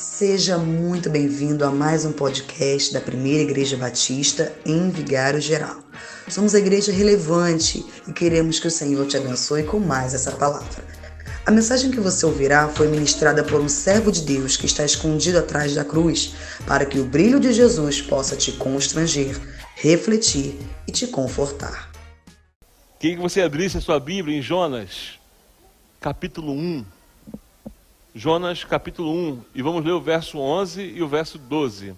[0.00, 5.76] Seja muito bem-vindo a mais um podcast da Primeira Igreja Batista em Vigário Geral.
[6.26, 10.82] Somos a igreja relevante e queremos que o Senhor te abençoe com mais essa palavra.
[11.44, 15.38] A mensagem que você ouvirá foi ministrada por um servo de Deus que está escondido
[15.38, 16.34] atrás da cruz,
[16.66, 19.38] para que o brilho de Jesus possa te constranger,
[19.74, 20.58] refletir
[20.88, 21.90] e te confortar.
[22.98, 25.20] Queria que você abrisse a sua Bíblia em Jonas,
[26.00, 26.99] capítulo 1.
[28.12, 31.94] Jonas capítulo 1, e vamos ler o verso 11 e o verso 12.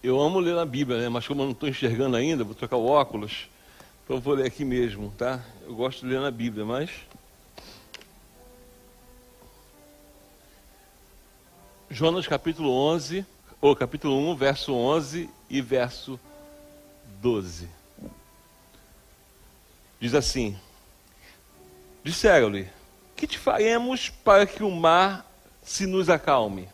[0.00, 1.08] Eu amo ler na Bíblia, né?
[1.08, 3.48] mas como eu não estou enxergando ainda, vou trocar o óculos,
[4.04, 5.44] então eu vou ler aqui mesmo, tá?
[5.66, 6.90] Eu gosto de ler na Bíblia, mas
[11.92, 13.26] Jonas capítulo 11,
[13.60, 16.18] ou capítulo 1, verso 11 e verso
[17.20, 17.68] 12.
[20.00, 20.58] Diz assim:
[22.02, 22.66] Disseram-lhe:
[23.14, 25.30] Que te faremos para que o mar
[25.62, 26.66] se nos acalme?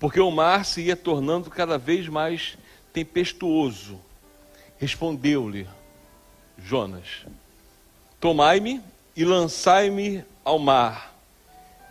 [0.00, 2.58] Porque o mar se ia tornando cada vez mais
[2.92, 4.00] tempestuoso.
[4.80, 5.68] Respondeu-lhe
[6.58, 7.24] Jonas:
[8.18, 8.82] Tomai-me
[9.14, 11.14] e lançai-me ao mar,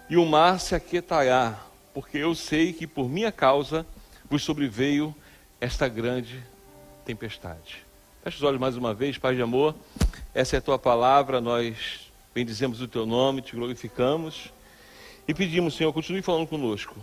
[0.09, 3.85] e o mar se aquietará porque eu sei que por minha causa
[4.29, 5.13] vos sobreveio
[5.59, 6.41] esta grande
[7.05, 7.83] tempestade.
[8.23, 9.75] Feche os olhos mais uma vez, Pai de amor,
[10.33, 14.51] essa é a tua palavra, nós bendizemos o teu nome, te glorificamos
[15.27, 16.95] e pedimos, Senhor, continue falando conosco.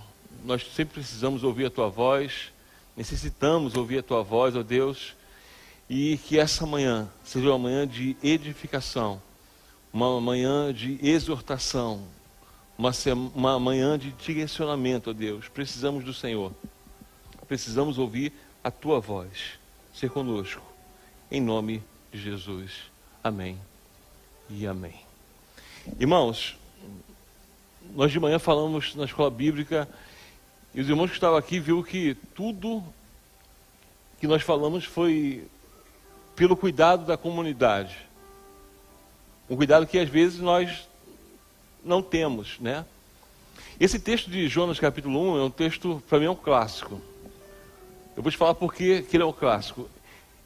[0.45, 2.53] Nós sempre precisamos ouvir a tua voz,
[2.97, 5.15] necessitamos ouvir a tua voz, ó Deus,
[5.89, 9.21] e que essa manhã seja uma manhã de edificação,
[9.93, 12.03] uma manhã de exortação,
[12.79, 12.93] uma,
[13.35, 15.49] uma manhã de direcionamento, ó Deus.
[15.49, 16.53] Precisamos do Senhor.
[17.49, 19.59] Precisamos ouvir a tua voz.
[19.93, 20.63] Ser conosco.
[21.31, 22.73] Em nome de Jesus.
[23.23, 23.59] Amém
[24.49, 24.95] e amém.
[25.99, 26.57] Irmãos,
[27.95, 29.89] nós de manhã falamos na escola bíblica
[30.73, 32.85] e os irmãos que estavam aqui viu que tudo
[34.21, 35.47] que nós falamos foi
[36.37, 37.99] pelo cuidado da comunidade.
[39.51, 40.88] Um cuidado que às vezes nós
[41.85, 42.85] não temos, né?
[43.81, 47.01] Esse texto de Jonas capítulo 1 é um texto, para mim, é um clássico.
[48.17, 49.89] Eu vou te falar por que ele é um clássico.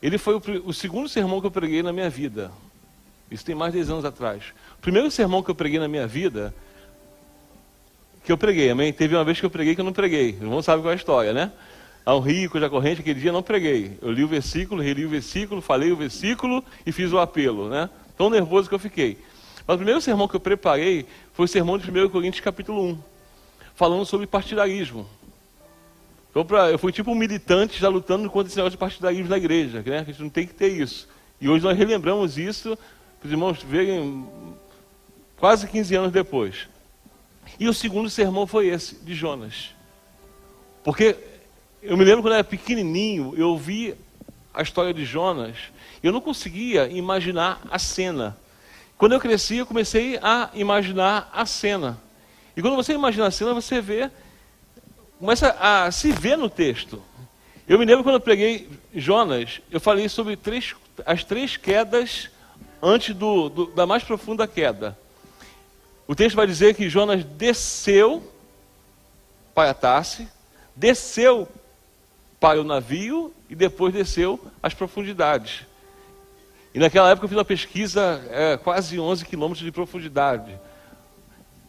[0.03, 2.53] Ele foi o, o, segundo sermão que eu preguei na minha vida.
[3.31, 4.53] Isso tem mais de 10 anos atrás.
[4.76, 6.54] O primeiro sermão que eu preguei na minha vida,
[8.22, 8.93] que eu preguei, amém?
[8.93, 10.37] Teve uma vez que eu preguei que eu não preguei.
[10.38, 11.50] Não sabe qual é a história, né?
[12.04, 13.97] Há um rio, coisa corrente, aquele dia não preguei.
[14.03, 17.88] Eu li o versículo, reli o versículo, falei o versículo e fiz o apelo, né?
[18.19, 19.16] Tão nervoso que eu fiquei.
[19.67, 22.99] Mas o primeiro sermão que eu preparei foi o sermão de 1 Coríntios capítulo 1,
[23.75, 25.06] falando sobre partidarismo.
[26.31, 29.37] Então, pra, eu fui tipo um militante já lutando contra esse negócio de partidarismo na
[29.37, 29.99] igreja, né?
[29.99, 31.09] a gente não tem que ter isso.
[31.41, 32.77] E hoje nós relembramos isso,
[33.21, 34.27] para os irmãos verem
[35.37, 36.69] quase 15 anos depois.
[37.61, 39.71] E o segundo sermão foi esse, de Jonas.
[40.83, 41.17] Porque
[41.83, 43.94] eu me lembro quando eu era pequenininho, eu ouvi
[44.55, 45.56] a história de Jonas,
[46.03, 48.37] e eu não conseguia imaginar a cena.
[49.02, 52.00] Quando eu cresci, eu comecei a imaginar a cena.
[52.56, 54.08] E quando você imagina a cena, você vê,
[55.18, 57.02] começa a se ver no texto.
[57.66, 62.30] Eu me lembro quando eu preguei Jonas, eu falei sobre três, as três quedas
[62.80, 64.96] antes do, do, da mais profunda queda.
[66.06, 68.22] O texto vai dizer que Jonas desceu
[69.52, 70.28] para a Tarse,
[70.76, 71.48] desceu
[72.38, 75.72] para o navio e depois desceu às profundidades.
[76.75, 80.59] E naquela época eu fiz uma pesquisa é, quase 11 quilômetros de profundidade.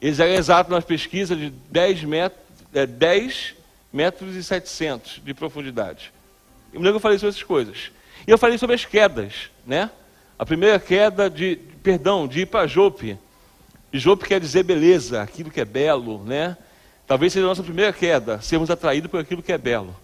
[0.02, 2.40] Eles eram exatos nas pesquisas de 10 metros,
[2.74, 3.56] é, 10
[3.92, 6.12] metros e 700 de profundidade.
[6.74, 7.92] E me que eu falei sobre essas coisas.
[8.26, 9.90] E eu falei sobre as quedas, né?
[10.40, 13.18] A primeira queda de, perdão, de ir para Jope.
[13.92, 16.58] Jope quer dizer beleza, aquilo que é belo, né?
[17.06, 19.96] Talvez seja a nossa primeira queda, sermos atraídos por aquilo que é belo.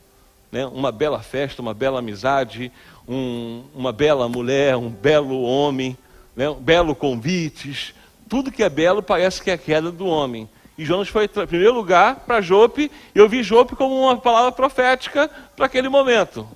[0.52, 0.66] Né?
[0.66, 2.72] Uma bela festa, uma bela amizade,
[3.10, 5.98] um, uma bela mulher, um belo homem,
[6.36, 7.96] né, um belo convites.
[8.30, 10.48] Tudo que é belo parece que é a queda do homem.
[10.78, 14.52] E Jonas foi, em primeiro lugar, para Jope, e eu vi Jope como uma palavra
[14.52, 16.48] profética para aquele momento.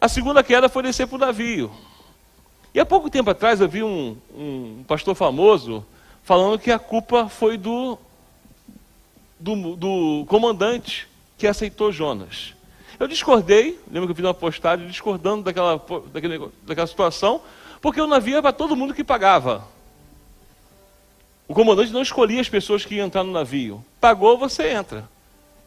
[0.00, 1.70] A segunda queda foi descer para o navio.
[2.74, 5.86] E há pouco tempo atrás eu vi um, um pastor famoso
[6.24, 7.96] falando que a culpa foi do,
[9.38, 11.08] do, do comandante
[11.38, 12.54] que aceitou Jonas.
[12.98, 15.80] Eu discordei, lembro que eu fiz uma postagem discordando daquela,
[16.12, 17.40] daquele, daquela situação,
[17.80, 19.66] porque o navio era para todo mundo que pagava.
[21.48, 23.84] O comandante não escolhia as pessoas que iam entrar no navio.
[24.00, 25.08] Pagou, você entra.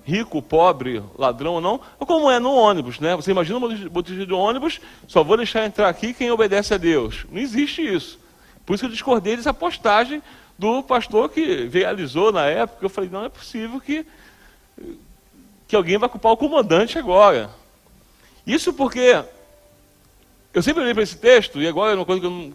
[0.05, 3.15] Rico, pobre, ladrão ou não, como é no ônibus, né?
[3.15, 7.25] Você imagina um motorista de ônibus, só vou deixar entrar aqui quem obedece a Deus.
[7.31, 8.19] Não existe isso.
[8.65, 10.21] Por isso que eu discordei dessa postagem
[10.57, 12.85] do pastor que realizou na época.
[12.85, 14.05] Eu falei, não é possível que,
[15.67, 17.49] que alguém vai culpar o comandante agora.
[18.45, 19.23] Isso porque
[20.53, 22.53] eu sempre olhei para esse texto, e agora é uma coisa que,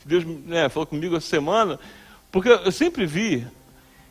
[0.00, 1.78] que Deus né, falou comigo essa semana,
[2.30, 3.46] porque eu sempre vi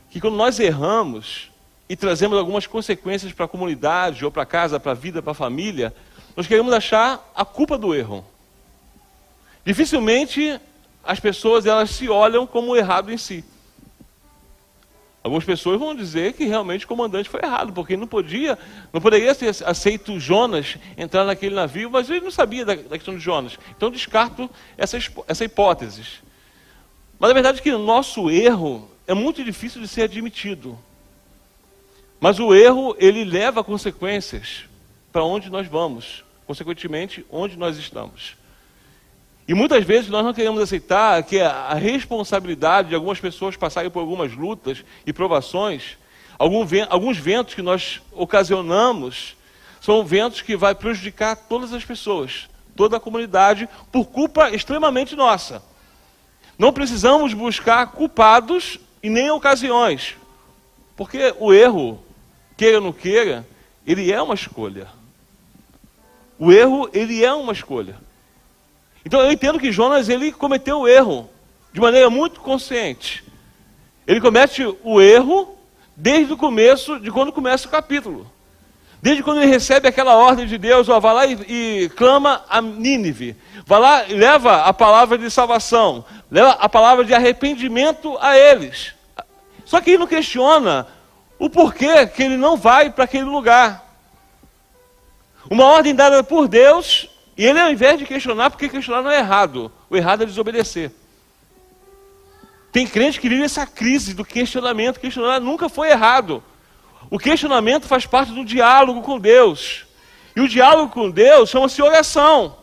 [0.09, 1.51] que quando nós erramos
[1.89, 5.35] e trazemos algumas consequências para a comunidade, ou para casa, para a vida, para a
[5.35, 5.93] família,
[6.35, 8.25] nós queremos achar a culpa do erro.
[9.65, 10.59] Dificilmente
[11.03, 13.43] as pessoas elas se olham como errado em si.
[15.27, 18.57] Algumas pessoas vão dizer que realmente o comandante foi errado, porque não podia,
[18.93, 23.13] não poderia ter aceito Jonas entrar naquele navio, mas ele não sabia da, da questão
[23.13, 23.59] de Jonas.
[23.75, 24.97] Então descarto essa,
[25.27, 26.01] essa hipótese.
[27.19, 30.79] Mas a verdade é que o nosso erro é muito difícil de ser admitido.
[32.21, 34.63] Mas o erro, ele leva consequências
[35.11, 38.37] para onde nós vamos, consequentemente, onde nós estamos.
[39.47, 44.01] E muitas vezes nós não queremos aceitar que a responsabilidade de algumas pessoas passarem por
[44.01, 45.97] algumas lutas e provações,
[46.37, 49.37] alguns ventos que nós ocasionamos,
[49.79, 55.63] são ventos que vai prejudicar todas as pessoas, toda a comunidade, por culpa extremamente nossa.
[56.59, 60.17] Não precisamos buscar culpados e nem ocasiões,
[60.97, 62.03] porque o erro,
[62.57, 63.47] queira ou não queira,
[63.85, 64.87] ele é uma escolha.
[66.37, 68.06] O erro, ele é uma escolha.
[69.07, 71.29] Então eu entendo que Jonas ele cometeu o erro
[71.71, 73.23] de maneira muito consciente.
[74.05, 75.57] Ele comete o erro
[75.95, 78.29] desde o começo, de quando começa o capítulo.
[79.01, 82.59] Desde quando ele recebe aquela ordem de Deus, ó, vai lá e, e clama a
[82.59, 83.37] Nínive.
[83.65, 88.93] Vai lá e leva a palavra de salvação, leva a palavra de arrependimento a eles.
[89.63, 90.85] Só que ele não questiona
[91.39, 93.87] o porquê que ele não vai para aquele lugar.
[95.49, 97.07] Uma ordem dada por Deus
[97.37, 100.91] e ele, ao invés de questionar, porque questionar não é errado, o errado é desobedecer.
[102.71, 104.99] Tem crente que vive essa crise do questionamento.
[104.99, 106.43] Questionar nunca foi errado.
[107.09, 109.85] O questionamento faz parte do diálogo com Deus.
[110.35, 112.57] E o diálogo com Deus chama-se oração.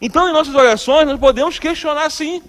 [0.00, 2.42] Então, em nossas orações, nós podemos questionar sim.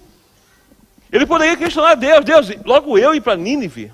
[1.12, 2.24] Ele poderia questionar Deus.
[2.24, 3.92] Deus, logo eu ir para Nínive.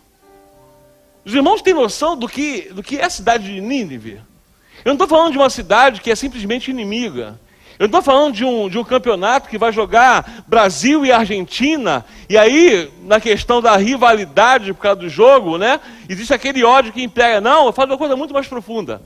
[1.24, 4.20] Os irmãos têm noção do que, do que é a cidade de Nínive?
[4.84, 7.38] Eu não estou falando de uma cidade que é simplesmente inimiga.
[7.78, 12.04] Eu não estou falando de um, de um campeonato que vai jogar Brasil e Argentina,
[12.28, 15.80] e aí, na questão da rivalidade por causa do jogo, né?
[16.08, 17.40] Existe aquele ódio que impera.
[17.40, 19.02] Não, eu falo de uma coisa muito mais profunda.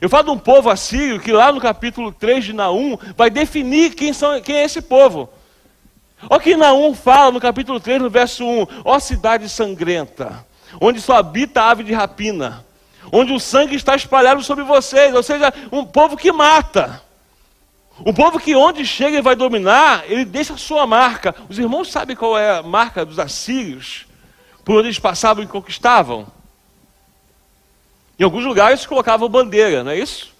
[0.00, 3.94] Eu falo de um povo assírio que lá no capítulo 3 de Naum vai definir
[3.94, 5.30] quem, são, quem é esse povo.
[6.28, 8.66] Olha o que Naum fala no capítulo 3, no verso 1.
[8.84, 10.44] Ó cidade sangrenta,
[10.80, 12.64] onde só habita a ave de rapina,
[13.12, 17.02] onde o sangue está espalhado sobre vocês, ou seja, um povo que mata.
[18.04, 21.34] Um povo que onde chega e vai dominar, ele deixa a sua marca.
[21.48, 24.06] Os irmãos sabem qual é a marca dos assírios?
[24.64, 26.26] Por onde eles passavam e conquistavam?
[28.18, 30.32] Em alguns lugares colocavam bandeira, não é isso?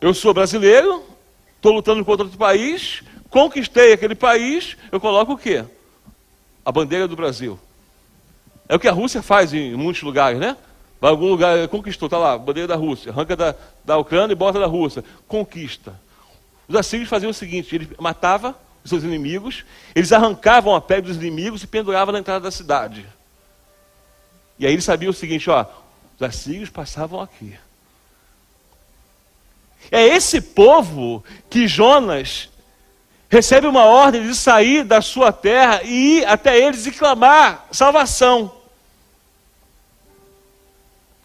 [0.00, 1.04] Eu sou brasileiro,
[1.56, 5.64] estou lutando contra outro país, conquistei aquele país, eu coloco o quê?
[6.64, 7.58] A bandeira do Brasil.
[8.68, 10.56] É o que a Rússia faz em muitos lugares, né?
[11.00, 13.54] Vai algum lugar, conquistou, está lá, bandeira da Rússia, arranca da,
[13.84, 15.04] da Ucrânia e bota da Rússia.
[15.28, 16.07] Conquista.
[16.68, 21.16] Os assírios faziam o seguinte: ele matava os seus inimigos, eles arrancavam a pele dos
[21.16, 23.06] inimigos e penduravam na entrada da cidade.
[24.58, 25.64] E aí eles sabiam o seguinte: ó,
[26.16, 27.58] os assírios passavam aqui.
[29.90, 32.50] É esse povo que Jonas
[33.30, 38.52] recebe uma ordem de sair da sua terra e ir até eles e clamar salvação.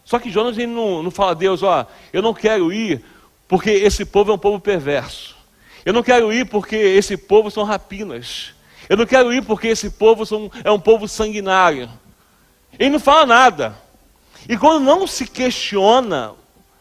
[0.04, 3.04] Só que Jonas ele não, não fala a Deus, ó, eu não quero ir
[3.48, 5.33] porque esse povo é um povo perverso.
[5.84, 8.54] Eu não quero ir porque esse povo são rapinas.
[8.88, 11.88] Eu não quero ir porque esse povo são, é um povo sanguinário.
[12.78, 13.78] Ele não fala nada.
[14.48, 16.32] E quando não se questiona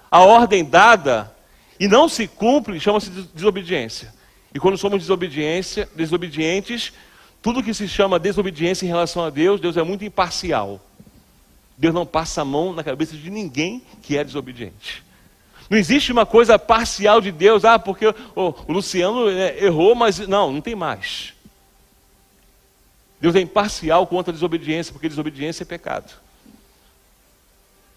[0.10, 1.34] a ordem dada
[1.80, 4.14] e não se cumpre, chama-se desobediência.
[4.54, 6.94] E quando somos desobediência, desobedientes,
[7.42, 10.80] tudo que se chama desobediência em relação a Deus, Deus é muito imparcial.
[11.78, 15.04] Deus não passa a mão na cabeça de ninguém que é desobediente.
[15.70, 20.20] Não existe uma coisa parcial de Deus, ah, porque oh, o Luciano né, errou, mas
[20.20, 21.34] não, não tem mais.
[23.20, 26.14] Deus é imparcial contra a desobediência, porque desobediência é pecado.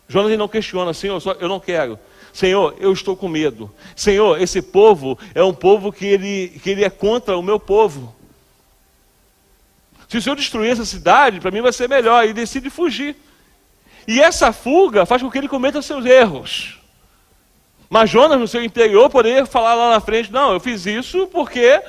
[0.09, 1.99] Jonas não questiona, Senhor, eu não quero.
[2.33, 3.71] Senhor, eu estou com medo.
[3.97, 8.15] Senhor, esse povo é um povo que ele, que ele é contra o meu povo.
[10.09, 12.25] Se o Senhor destruir essa cidade, para mim vai ser melhor.
[12.27, 13.17] E decide fugir.
[14.07, 16.79] E essa fuga faz com que ele cometa seus erros.
[17.89, 21.81] Mas Jonas, no seu interior, poderia falar lá na frente: não, eu fiz isso porque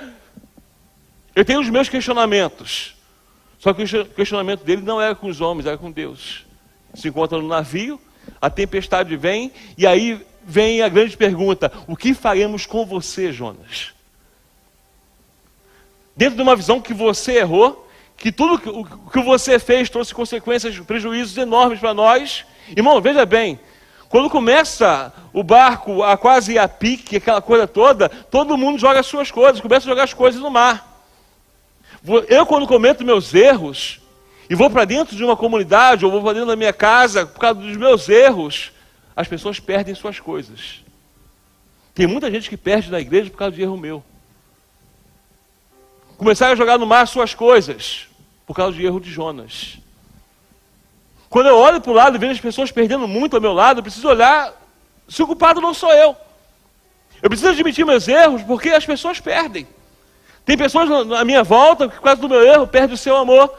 [1.36, 2.96] eu tenho os meus questionamentos.
[3.60, 6.46] Só que o questionamento dele não era com os homens, era com Deus.
[6.94, 8.00] Se encontra no navio,
[8.40, 13.94] a tempestade vem, e aí vem a grande pergunta: o que faremos com você, Jonas?
[16.16, 20.80] Dentro de uma visão que você errou, que tudo o que você fez trouxe consequências,
[20.80, 22.46] prejuízos enormes para nós.
[22.76, 23.60] Irmão, veja bem,
[24.10, 29.06] quando começa o barco a quase a pique, aquela coisa toda, todo mundo joga as
[29.06, 31.06] suas coisas, começa a jogar as coisas no mar.
[32.30, 34.00] Eu, quando cometo meus erros,
[34.50, 37.40] e vou para dentro de uma comunidade, ou vou para dentro da minha casa, por
[37.40, 38.72] causa dos meus erros,
[39.16, 40.82] as pessoas perdem suas coisas.
[41.94, 44.04] Tem muita gente que perde na igreja por causa de erro meu.
[46.18, 48.08] Começaram a jogar no mar suas coisas,
[48.46, 49.80] por causa de erro de Jonas.
[51.30, 53.80] Quando eu olho para o lado e vejo as pessoas perdendo muito ao meu lado,
[53.80, 54.54] eu preciso olhar
[55.08, 56.16] se o culpado não sou eu.
[57.22, 59.68] Eu preciso admitir meus erros porque as pessoas perdem.
[60.46, 63.54] Tem pessoas na minha volta que, por causa do meu erro, perdem o seu amor.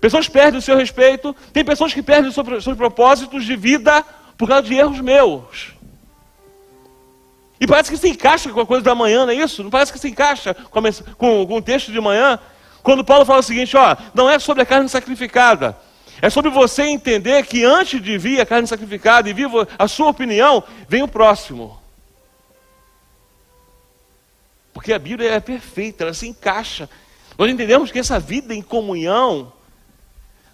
[0.00, 1.34] Pessoas perdem o seu respeito.
[1.52, 4.04] Tem pessoas que perdem os seus propósitos de vida
[4.36, 5.72] por causa de erros meus.
[7.60, 9.62] E parece que se encaixa com a coisa da manhã, não é isso?
[9.62, 10.82] Não parece que se encaixa com,
[11.16, 12.36] com, com o texto de manhã?
[12.82, 15.76] Quando Paulo fala o seguinte: ó, não é sobre a carne sacrificada.
[16.22, 20.08] É sobre você entender que antes de vir a carne sacrificada e vir a sua
[20.08, 21.82] opinião, vem o próximo.
[24.72, 26.88] Porque a Bíblia é perfeita, ela se encaixa.
[27.36, 29.52] Nós entendemos que essa vida em comunhão,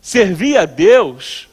[0.00, 1.50] servir a Deus,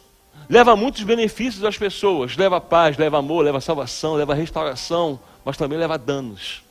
[0.47, 2.37] leva muitos benefícios às pessoas.
[2.37, 6.63] Leva paz, leva amor, leva salvação, leva restauração, mas também leva danos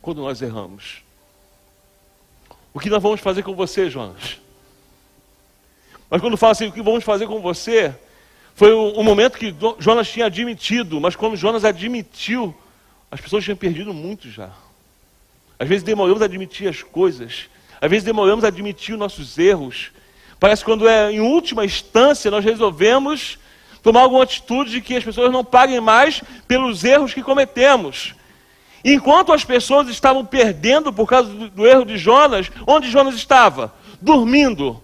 [0.00, 1.02] quando nós erramos.
[2.72, 4.43] O que nós vamos fazer com você, Jonas?
[6.14, 7.92] Mas quando fala assim, o que vamos fazer com você?
[8.54, 12.54] Foi o, o momento que Jonas tinha admitido, mas quando Jonas admitiu,
[13.10, 14.50] as pessoas tinham perdido muito já.
[15.58, 17.46] Às vezes demoramos a admitir as coisas,
[17.80, 19.90] às vezes demoramos a admitir os nossos erros.
[20.38, 23.36] Parece que quando é em última instância nós resolvemos
[23.82, 28.14] tomar alguma atitude de que as pessoas não paguem mais pelos erros que cometemos.
[28.84, 33.74] Enquanto as pessoas estavam perdendo por causa do, do erro de Jonas, onde Jonas estava?
[34.00, 34.80] Dormindo.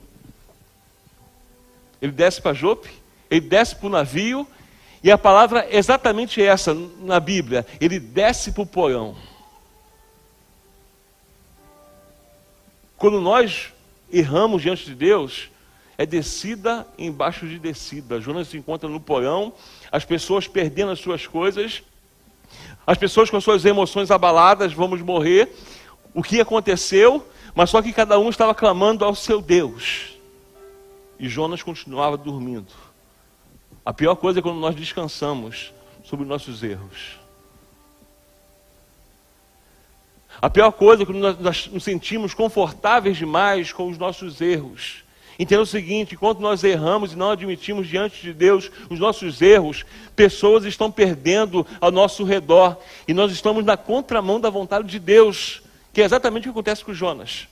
[2.01, 2.91] Ele desce para Jope,
[3.31, 4.47] ele desce para o navio,
[5.03, 9.17] e a palavra é exatamente essa na Bíblia: ele desce para o porão.
[12.97, 13.73] Quando nós
[14.13, 15.49] erramos diante de Deus,
[15.97, 18.21] é descida embaixo de descida.
[18.21, 19.53] Jonas se encontra no porão,
[19.91, 21.83] as pessoas perdendo as suas coisas,
[22.87, 25.55] as pessoas com suas emoções abaladas, vamos morrer.
[26.13, 27.27] O que aconteceu?
[27.55, 30.20] Mas só que cada um estava clamando ao seu Deus.
[31.21, 32.73] E Jonas continuava dormindo.
[33.85, 35.71] A pior coisa é quando nós descansamos
[36.03, 37.21] sobre nossos erros.
[40.41, 45.05] A pior coisa é quando nós nos sentimos confortáveis demais com os nossos erros.
[45.39, 49.85] Entenda o seguinte: enquanto nós erramos e não admitimos diante de Deus os nossos erros,
[50.17, 55.61] pessoas estão perdendo ao nosso redor e nós estamos na contramão da vontade de Deus,
[55.93, 57.47] que é exatamente o que acontece com Jonas.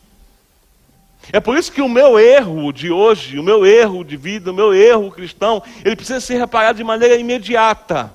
[1.33, 4.55] É por isso que o meu erro de hoje, o meu erro de vida, o
[4.55, 8.13] meu erro cristão, ele precisa ser reparado de maneira imediata.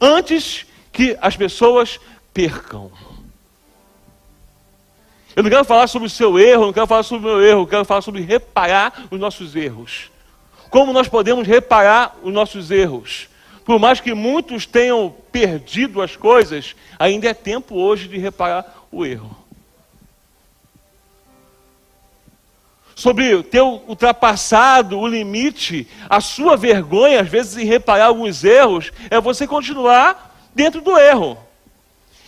[0.00, 2.00] Antes que as pessoas
[2.32, 2.90] percam.
[5.36, 7.62] Eu não quero falar sobre o seu erro, não quero falar sobre o meu erro,
[7.62, 10.10] eu quero falar sobre reparar os nossos erros.
[10.70, 13.28] Como nós podemos reparar os nossos erros?
[13.64, 19.04] Por mais que muitos tenham perdido as coisas, ainda é tempo hoje de reparar o
[19.04, 19.43] erro.
[22.94, 29.20] Sobre ter ultrapassado o limite, a sua vergonha, às vezes, em reparar alguns erros, é
[29.20, 31.38] você continuar dentro do erro.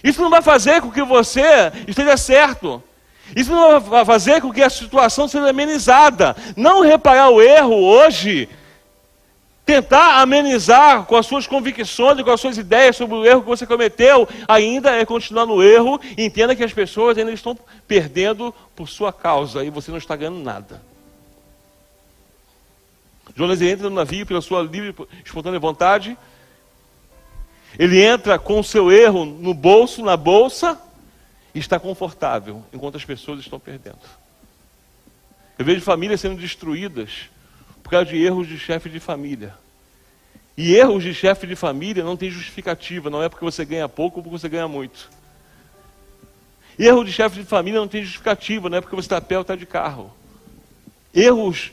[0.02, 2.82] Isso não vai fazer com que você esteja certo.
[3.34, 6.36] Isso não vai fazer com que a situação seja amenizada.
[6.56, 8.48] Não reparar o erro hoje
[9.66, 13.48] tentar amenizar com as suas convicções e com as suas ideias sobre o erro que
[13.48, 16.00] você cometeu, ainda é continuar no erro.
[16.16, 17.58] Entenda que as pessoas ainda estão
[17.88, 20.80] perdendo por sua causa e você não está ganhando nada.
[23.34, 24.94] Jonas entra no navio pela sua livre,
[25.24, 26.16] espontânea vontade.
[27.76, 30.80] Ele entra com o seu erro no bolso, na bolsa,
[31.52, 33.98] e está confortável, enquanto as pessoas estão perdendo.
[35.58, 37.28] Eu vejo famílias sendo destruídas
[37.86, 39.54] por causa de erros de chefe de família.
[40.56, 44.18] E erros de chefe de família não tem justificativa, não é porque você ganha pouco
[44.18, 45.08] ou porque você ganha muito.
[46.76, 49.36] Erro de chefe de família não tem justificativa, não é porque você está a pé
[49.36, 50.12] ou está de carro.
[51.14, 51.70] Erros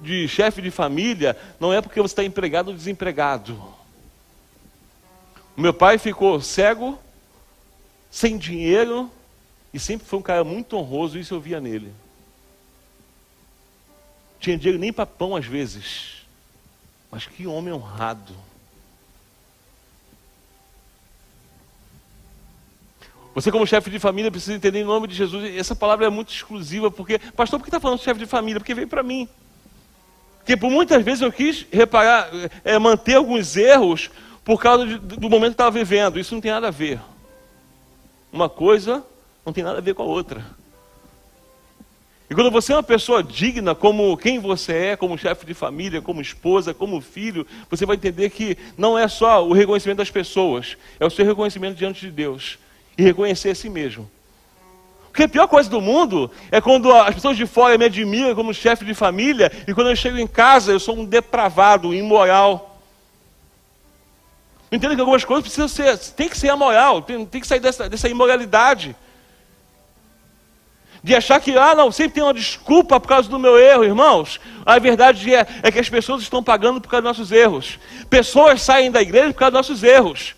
[0.00, 3.60] de chefe de família não é porque você está empregado ou desempregado.
[5.56, 6.96] O meu pai ficou cego,
[8.12, 9.10] sem dinheiro,
[9.74, 11.90] e sempre foi um cara muito honroso, isso eu via nele.
[14.42, 16.26] Tinha dinheiro nem para pão às vezes.
[17.12, 18.34] Mas que homem honrado.
[23.36, 25.56] Você, como chefe de família, precisa entender em nome de Jesus.
[25.56, 28.58] Essa palavra é muito exclusiva, porque, pastor, por que está falando chefe de família?
[28.58, 29.28] Porque veio para mim.
[30.38, 32.28] Porque por muitas vezes eu quis reparar,
[32.64, 34.10] é, manter alguns erros
[34.44, 36.18] por causa de, do momento que estava vivendo.
[36.18, 37.00] Isso não tem nada a ver.
[38.32, 39.04] Uma coisa
[39.46, 40.44] não tem nada a ver com a outra.
[42.32, 46.00] E quando você é uma pessoa digna, como quem você é, como chefe de família,
[46.00, 50.78] como esposa, como filho, você vai entender que não é só o reconhecimento das pessoas,
[50.98, 52.58] é o seu reconhecimento diante de Deus
[52.96, 54.10] e reconhecer a si mesmo.
[55.08, 58.54] Porque a pior coisa do mundo é quando as pessoas de fora me admiram como
[58.54, 62.80] chefe de família e quando eu chego em casa eu sou um depravado, um imoral.
[64.72, 67.90] Entenda que algumas coisas precisam ser, tem que ser amoral, tem, tem que sair dessa,
[67.90, 68.96] dessa imoralidade.
[71.02, 74.40] De achar que, ah, não, sempre tem uma desculpa por causa do meu erro, irmãos.
[74.64, 77.78] A verdade é, é que as pessoas estão pagando por causa dos nossos erros.
[78.08, 80.34] Pessoas saem da igreja por causa dos nossos erros.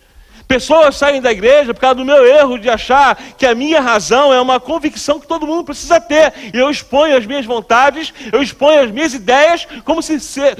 [0.47, 4.31] Pessoas saem da igreja por causa do meu erro de achar que a minha razão
[4.31, 6.33] é uma convicção que todo mundo precisa ter.
[6.53, 10.17] E eu exponho as minhas vontades, eu exponho as minhas ideias como se,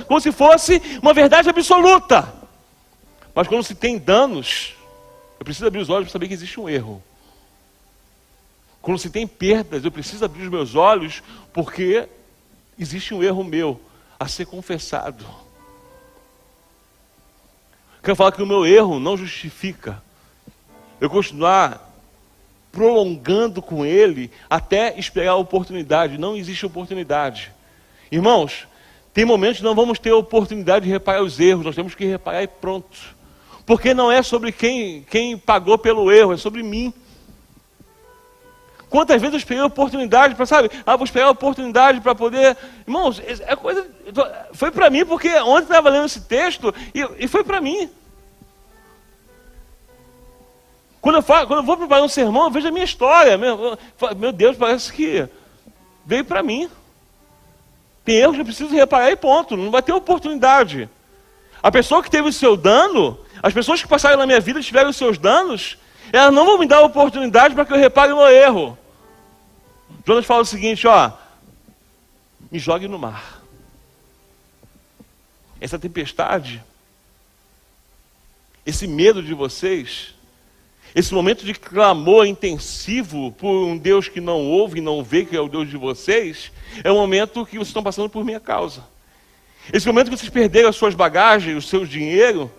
[0.08, 2.34] como se fosse uma verdade absoluta.
[3.34, 4.74] Mas quando se tem danos,
[5.40, 7.04] eu preciso abrir os olhos para saber que existe um erro.
[8.86, 12.08] Quando se tem perdas, eu preciso abrir os meus olhos porque
[12.78, 13.82] existe um erro meu
[14.20, 15.26] a ser confessado.
[18.04, 20.04] Quero falar que o meu erro não justifica
[21.02, 21.92] eu continuar
[22.72, 26.20] prolongando com ele até esperar a oportunidade.
[26.20, 27.52] Não existe oportunidade.
[28.12, 28.68] Irmãos,
[29.16, 32.44] tem momentos que não vamos ter oportunidade de reparar os erros, nós temos que reparar
[32.44, 33.16] e pronto.
[33.66, 36.94] Porque não é sobre quem, quem pagou pelo erro, é sobre mim.
[38.90, 40.70] Quantas vezes eu esperei oportunidade para, sabe?
[40.86, 42.56] Ah, vou esperar a oportunidade para poder.
[42.88, 43.86] Irmãos, é coisa.
[44.54, 47.90] Foi para mim, porque ontem estava lendo esse texto e, e foi para mim.
[51.02, 53.38] Quando eu, falo, quando eu vou preparar um sermão, eu vejo a minha história.
[53.38, 53.78] Meu,
[54.18, 55.28] meu Deus, parece que
[56.06, 56.70] veio para mim.
[58.04, 59.58] Tem erros que eu preciso reparar e ponto.
[59.58, 60.90] Não vai ter oportunidade.
[61.62, 64.90] A pessoa que teve o seu dano, as pessoas que passaram na minha vida tiveram
[64.90, 65.78] os seus danos,
[66.12, 68.78] elas não vão me dar oportunidade para que eu repare o meu erro.
[70.06, 71.12] Jonas fala o seguinte, ó,
[72.52, 73.42] me jogue no mar.
[75.60, 76.64] Essa tempestade,
[78.66, 80.14] esse medo de vocês,
[80.94, 85.36] esse momento de clamor intensivo por um Deus que não ouve e não vê, que
[85.36, 86.52] é o Deus de vocês,
[86.84, 88.84] é o momento que vocês estão passando por minha causa.
[89.74, 92.52] Esse momento que vocês perderam as suas bagagens, o seu dinheiro,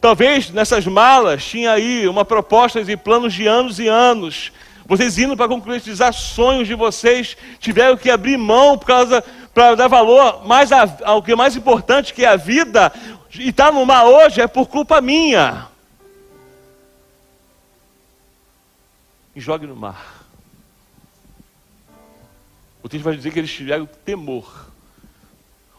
[0.00, 4.52] talvez nessas malas tinha aí uma proposta e planos de anos e anos,
[4.86, 9.88] vocês indo para concretizar sonhos de vocês, tiveram que abrir mão por causa para dar
[9.88, 12.92] valor mais ao que é mais importante, que é a vida,
[13.34, 15.66] e estar tá no mar hoje é por culpa minha.
[19.34, 20.24] E jogue no mar.
[22.82, 24.70] O texto vai dizer que eles tiveram temor.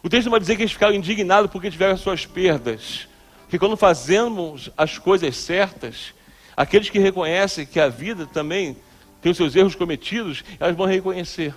[0.04, 3.08] O texto vai dizer que eles ficaram indignados porque tiveram as suas perdas.
[3.48, 6.14] Porque quando fazemos as coisas certas,
[6.56, 8.76] aqueles que reconhecem que a vida também
[9.22, 11.56] tem os seus erros cometidos, elas vão reconhecer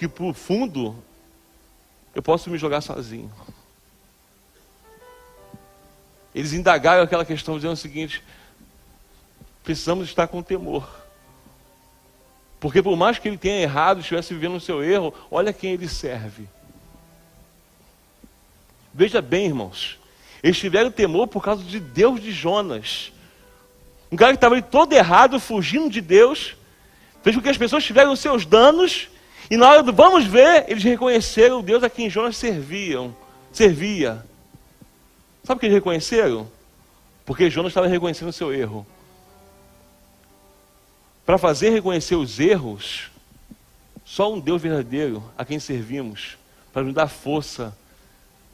[0.00, 0.96] que por fundo
[2.14, 3.30] eu posso me jogar sozinho.
[6.34, 8.24] Eles indagaram aquela questão dizendo o seguinte:
[9.62, 10.88] precisamos estar com temor.
[12.58, 15.88] Porque por mais que ele tenha errado, estivesse vivendo o seu erro, olha quem ele
[15.88, 16.48] serve.
[18.92, 19.98] Veja bem, irmãos,
[20.42, 23.12] eles tiveram temor por causa de Deus de Jonas.
[24.10, 26.56] Um cara que estava ali todo errado, fugindo de Deus,
[27.22, 29.08] fez com que as pessoas tiveram seus danos,
[29.50, 33.14] e na hora do vamos ver, eles reconheceram o Deus a quem Jonas serviam,
[33.52, 34.24] servia.
[35.44, 36.50] Sabe o que eles reconheceram?
[37.24, 38.86] Porque Jonas estava reconhecendo o seu erro.
[41.24, 43.10] Para fazer reconhecer os erros,
[44.04, 46.36] só um Deus verdadeiro a quem servimos,
[46.72, 47.76] para nos dar força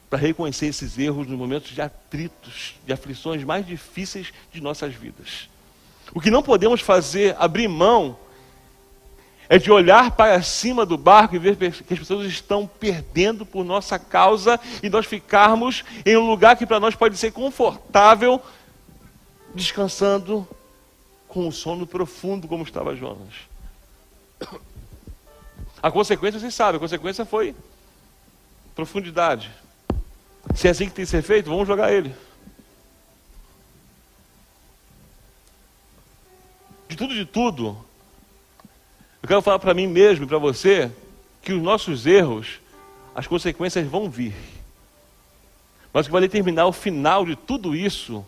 [0.09, 5.49] para reconhecer esses erros nos momentos de atritos, de aflições mais difíceis de nossas vidas.
[6.13, 8.17] O que não podemos fazer, abrir mão,
[9.49, 13.63] é de olhar para cima do barco e ver que as pessoas estão perdendo por
[13.63, 18.41] nossa causa e nós ficarmos em um lugar que para nós pode ser confortável,
[19.55, 20.47] descansando
[21.27, 23.33] com um sono profundo, como estava Jonas.
[25.81, 27.55] A consequência, vocês sabem, a consequência foi
[28.75, 29.49] profundidade.
[30.57, 32.11] Se é assim que tem que ser feito, vamos jogar ele.
[36.89, 37.77] De tudo, de tudo,
[39.21, 40.91] eu quero falar para mim mesmo e para você
[41.43, 42.59] que os nossos erros,
[43.13, 44.33] as consequências vão vir.
[45.93, 48.25] Mas o que vai determinar o final de tudo isso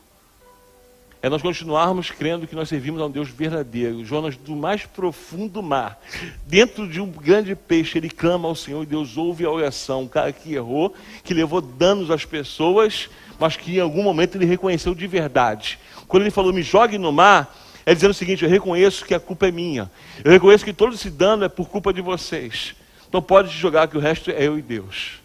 [1.22, 4.06] é nós continuarmos crendo que nós servimos a um Deus verdadeiro.
[4.06, 6.02] Jonas, do mais profundo mar,
[6.48, 10.04] dentro de um grande peixe, ele clama ao Senhor e Deus ouve a oração.
[10.04, 14.46] Um cara que errou, que levou danos às pessoas, mas que em algum momento ele
[14.46, 15.78] reconheceu de verdade.
[16.08, 17.54] Quando ele falou, me jogue no mar,
[17.86, 19.92] é dizendo o seguinte: eu reconheço que a culpa é minha.
[20.24, 22.76] Eu reconheço que todo esse dano é por culpa de vocês.
[23.10, 25.20] Então pode jogar que o resto é eu e Deus.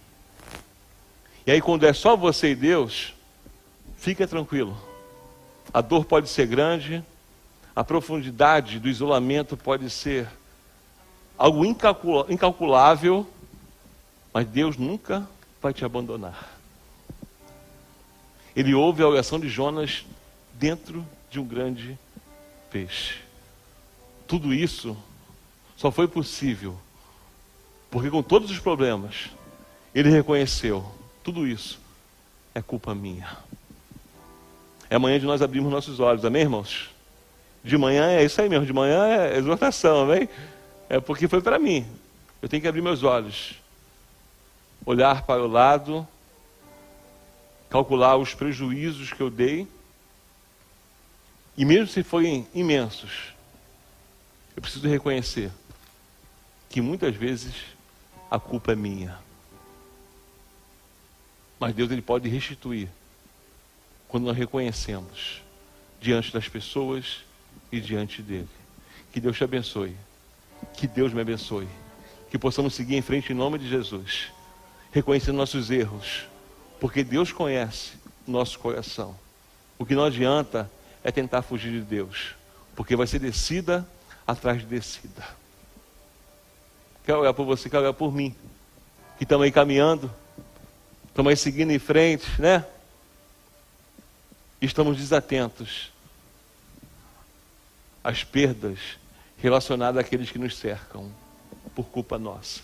[1.46, 3.14] E aí, quando é só você e Deus,
[3.96, 4.93] fica tranquilo
[5.74, 7.04] a dor pode ser grande,
[7.74, 10.28] a profundidade do isolamento pode ser
[11.36, 13.28] algo incalculável,
[14.32, 15.28] mas Deus nunca
[15.60, 16.56] vai te abandonar.
[18.54, 20.06] Ele ouve a oração de Jonas
[20.52, 21.98] dentro de um grande
[22.70, 23.16] peixe.
[24.28, 24.96] Tudo isso
[25.76, 26.78] só foi possível
[27.90, 29.30] porque, com todos os problemas,
[29.92, 30.84] ele reconheceu:
[31.24, 31.80] tudo isso
[32.54, 33.36] é culpa minha.
[34.94, 36.88] É amanhã de nós abrirmos nossos olhos, amém, irmãos?
[37.64, 40.28] De manhã é isso aí mesmo, de manhã é exortação, amém?
[40.88, 41.84] É porque foi para mim.
[42.40, 43.56] Eu tenho que abrir meus olhos,
[44.86, 46.06] olhar para o lado,
[47.68, 49.66] calcular os prejuízos que eu dei,
[51.56, 53.34] e mesmo se forem imensos,
[54.54, 55.50] eu preciso reconhecer
[56.70, 57.52] que muitas vezes
[58.30, 59.18] a culpa é minha.
[61.58, 62.88] Mas Deus ele pode restituir
[64.14, 65.42] quando nós reconhecemos
[66.00, 67.24] diante das pessoas
[67.72, 68.48] e diante dele.
[69.12, 69.96] Que Deus te abençoe.
[70.74, 71.66] Que Deus me abençoe.
[72.30, 74.30] Que possamos seguir em frente em nome de Jesus,
[74.92, 76.26] reconhecendo nossos erros,
[76.78, 79.16] porque Deus conhece nosso coração.
[79.76, 80.70] O que não adianta
[81.02, 82.36] é tentar fugir de Deus,
[82.76, 83.84] porque vai ser descida
[84.24, 85.26] atrás de descida.
[87.04, 88.32] Quero olhar por você, quero olhar por mim,
[89.18, 90.08] que estamos aí caminhando,
[91.08, 92.64] estamos aí seguindo em frente, né?
[94.64, 95.92] Estamos desatentos
[98.02, 98.78] às perdas
[99.38, 101.10] relacionadas àqueles que nos cercam
[101.74, 102.62] por culpa nossa.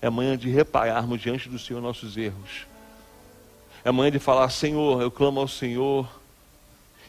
[0.00, 2.66] É manhã de repararmos diante do Senhor nossos erros.
[3.84, 6.08] É manhã de falar: Senhor, eu clamo ao Senhor.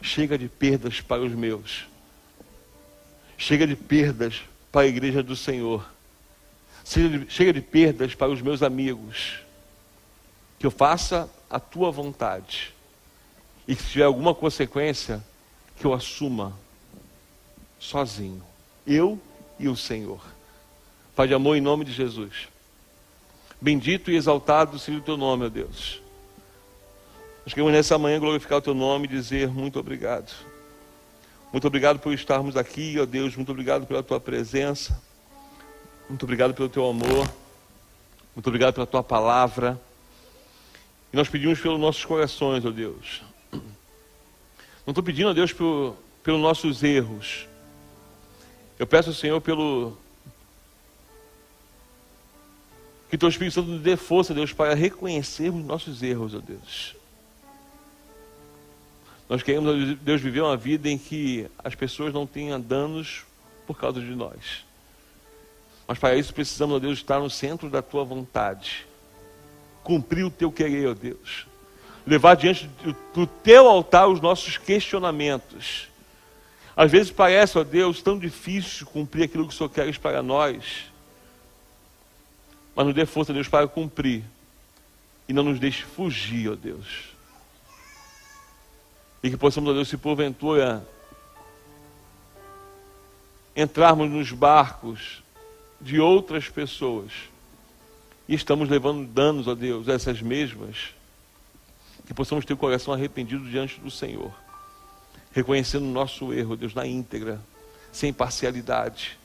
[0.00, 1.86] Chega de perdas para os meus.
[3.38, 5.88] Chega de perdas para a igreja do Senhor.
[6.84, 9.40] Chega de, chega de perdas para os meus amigos.
[10.58, 12.71] Que eu faça a tua vontade
[13.66, 15.22] e que se tiver alguma consequência,
[15.76, 16.58] que eu assuma
[17.78, 18.42] sozinho.
[18.86, 19.20] Eu
[19.58, 20.20] e o Senhor.
[21.14, 22.48] Pai de amor, em nome de Jesus.
[23.60, 26.00] Bendito e exaltado seja o teu nome, ó Deus.
[27.44, 30.32] Nós queremos nessa manhã glorificar o teu nome e dizer muito obrigado.
[31.52, 33.36] Muito obrigado por estarmos aqui, ó Deus.
[33.36, 35.00] Muito obrigado pela tua presença.
[36.08, 37.30] Muito obrigado pelo teu amor.
[38.34, 39.80] Muito obrigado pela tua palavra.
[41.12, 43.22] E nós pedimos pelos nossos corações, ó Deus.
[44.86, 47.46] Não estou pedindo a Deus por, pelos nossos erros.
[48.78, 49.96] Eu peço ao Senhor pelo.
[53.08, 56.96] Que teu Espírito Santo nos dê força, Deus, para reconhecermos nossos erros, ó Deus.
[59.28, 63.24] Nós queremos, Deus, viver uma vida em que as pessoas não tenham danos
[63.66, 64.64] por causa de nós.
[65.86, 68.86] Mas para isso precisamos, ó Deus, estar no centro da tua vontade.
[69.84, 71.51] Cumprir o teu querer, ó Deus
[72.06, 72.68] levar diante
[73.14, 75.88] do teu altar os nossos questionamentos.
[76.76, 80.90] Às vezes parece, ó Deus, tão difícil cumprir aquilo que o Senhor quer para nós.
[82.74, 84.24] Mas nos dê força, Deus, para cumprir.
[85.28, 87.12] E não nos deixe fugir, ó Deus.
[89.22, 90.84] E que possamos, ó Deus, se porventura
[93.54, 95.22] entrarmos nos barcos
[95.80, 97.12] de outras pessoas
[98.26, 100.94] e estamos levando danos, ó Deus, a essas mesmas
[102.06, 104.32] que possamos ter o coração arrependido diante do Senhor,
[105.32, 107.40] reconhecendo o nosso erro, Deus, na íntegra,
[107.92, 109.18] sem parcialidade,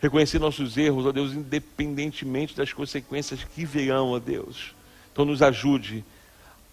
[0.00, 4.74] reconhecer nossos erros, ó Deus, independentemente das consequências que virão, ó Deus.
[5.12, 6.04] Então nos ajude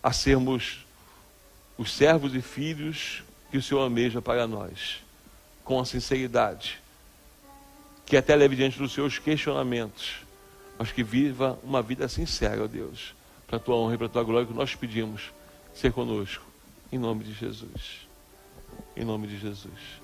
[0.02, 0.86] a sermos
[1.78, 5.02] os servos e filhos que o Senhor almeja para nós,
[5.64, 6.80] com a sinceridade,
[8.06, 10.16] que até leve diante dos seus questionamentos,
[10.78, 13.16] mas que viva uma vida sincera, ó Deus,
[13.48, 15.32] para a tua honra e para a tua glória que nós pedimos
[15.74, 16.46] ser conosco.
[16.92, 18.08] Em nome de Jesus.
[18.96, 20.03] Em nome de Jesus.